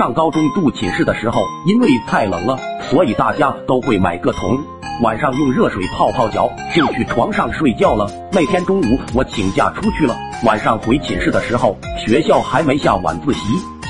[0.00, 2.58] 上高中住寝室的时候，因为太冷了，
[2.88, 4.58] 所以大家都会买个桶，
[5.02, 8.10] 晚上用热水泡泡脚，就去床上睡觉了。
[8.32, 13.40] 那天中午我请假出去了，晚上回寝室的时候，学校还没下晚自习，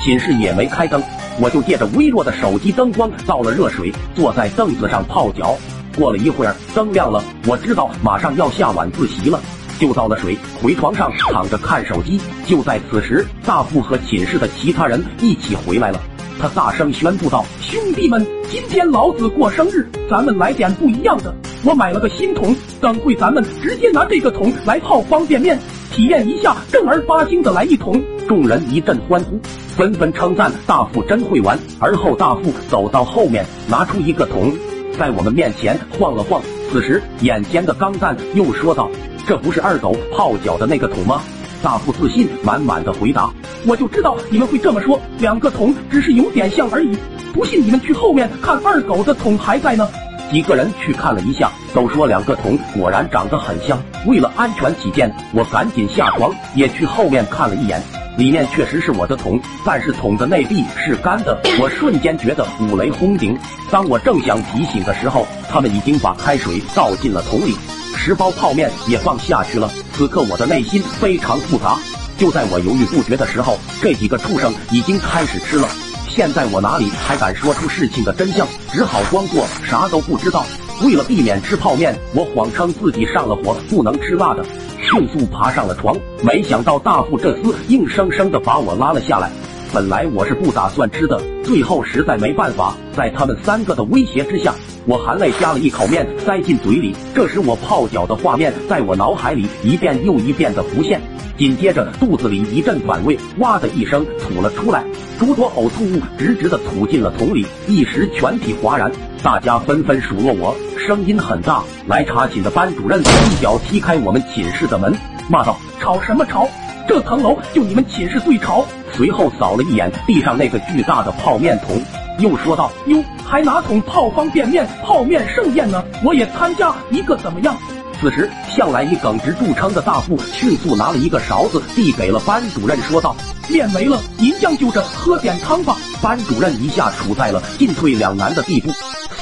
[0.03, 1.01] 寝室也没开灯，
[1.39, 5.55] 我就借着微弱的手机灯光倒了热水，坐在凳子上泡脚。
[5.97, 9.39] 过了一会儿，灯亮了，我知道马上要下晚自习了。
[9.81, 12.21] 就倒了水，回床上躺着看手机。
[12.45, 15.99] 就在此时，大富和寝室的其他人一起回来了。
[16.39, 21.33] 他大声宣布道：“兄弟们，今天老子过生日，咱们来点不一样的。
[21.63, 25.57] 我买了个新桶，等会咱们直接拿这个桶来泡方便面，
[25.91, 29.39] 体验一下正儿八经的来一桶。”众人一阵欢呼，
[29.75, 31.57] 纷纷称赞大富真会玩。
[31.79, 34.53] 而后大富走到后面，拿出一个桶，
[34.95, 36.39] 在我们面前晃了晃。
[36.71, 38.89] 此时，眼尖的钢蛋又说道。
[39.27, 41.21] 这不是二狗泡脚的那个桶吗？
[41.61, 43.29] 大富自信满满的回答
[43.67, 46.97] ：“我就知道你们会这么说，两个桶只是有点像而已。
[47.33, 49.87] 不信你们去后面看，二狗的桶还在呢。”
[50.31, 53.77] 几个人去看了一下，都说两个桶果然长得很像。
[54.07, 57.81] 为了安全起见，我赶紧下床也去后面看了一眼，
[58.17, 61.39] 里面确实是我的桶，但是桶的内壁是干的。
[61.59, 63.37] 我瞬间觉得五雷轰顶。
[63.71, 67.55] 当我正想提醒的时候，他们已经把开水倒进了桶里。
[67.95, 69.71] 十包泡面也放下去了。
[69.93, 71.77] 此刻我的内心非常复杂。
[72.17, 75.67] 就在我犹豫不决的时候，这几个畜生已经开始吃了。
[76.07, 78.45] 现在我哪里还敢说出事情的真相？
[78.71, 80.45] 只好装作啥都不知道。
[80.83, 84.43] 为了避免吃泡面，我谎称自己上了火，不能吃辣的，
[84.79, 85.95] 迅速爬上了床。
[86.23, 89.29] 没想到大副这厮硬生生的把我拉了下来。
[89.71, 94.55] 本来我是不打算吃的，最后实在没办法，在他们三个的威胁之下。
[94.87, 100.99] 我含泪夹了一口面塞进嘴里，这时我泡脚的画面在我脑海里一遍又一遍的浮现，
[101.37, 104.83] 紧接着肚子里一阵反胃，哇的一声吐了出来，
[105.19, 111.63] 诸多呕吐物直直的吐进了桶里，一时全体哗然，大家纷纷数落我，声音很大。
[111.87, 114.93] 来查寝的班主任一脚踢开我们寝室的门，
[115.29, 116.47] 骂道：“吵什么吵？
[116.87, 121.81] 这层楼就你们寝室最吵。”随后扫了一眼地上那个巨大的泡面桶。
[122.19, 125.83] 又说道：“哟，还拿桶泡方便面，泡面盛宴呢！
[126.03, 127.55] 我也参加一个怎么样？”
[127.99, 133.15] 此时，向来以耿直著称的大富迅速拿了一个勺子递给了班主任，说道
[133.47, 138.71] ：“面没了，您将就着喝点汤吧。”班主任一下处在了进退两难的地步，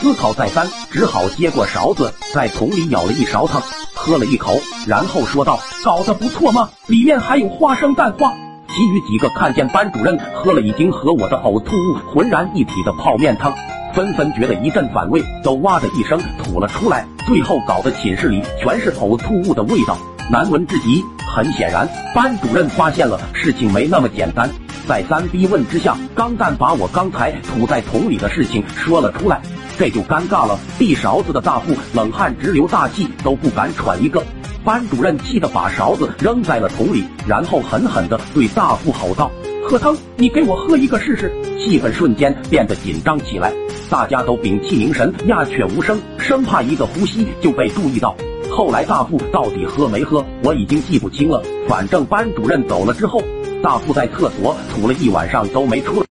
[0.01, 3.61] 思考再三，只好接过勺子，在桶里舀了一勺汤，
[3.93, 8.33] 喝了一口，然后说道：“搞得不错嘛，里面还有花生蛋花。”
[8.73, 13.53] 其余几个看见班主任喝了已经和我的呕吐物浑然一体的泡面汤，
[13.93, 17.05] 纷纷觉得一阵反胃，都哇的一声吐了出来。
[17.27, 19.97] 最后搞得寝室里全是呕吐物的味道，
[20.31, 21.03] 难闻至极。
[21.35, 24.49] 很显然，班主任发现了事情没那么简单。
[24.88, 29.41] 再三逼问之下，钢蛋把我刚才吐在桶里的事情说了出来，
[29.79, 30.59] 这就尴尬了。
[30.78, 34.22] 递勺子的大富冷汗直流，大气都不敢喘一个。
[34.66, 39.31] 班主任气得把勺子扔在了桶里，然后狠狠地对大富吼道
[39.66, 43.53] ：“喝汤，你给我喝一个试试！”气氛瞬间变得紧张起来，
[43.89, 48.13] 大家都屏气凝神，鸦雀无声，生怕一个呼吸就被注意到。
[48.51, 51.41] 后来大富到底喝没喝，我已经记不清了。
[51.69, 53.23] 反正班主任走了之后，
[53.63, 56.06] 大富在厕所吐了一晚上都没出来。